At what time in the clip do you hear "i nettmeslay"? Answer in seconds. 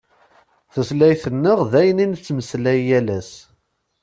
2.03-2.79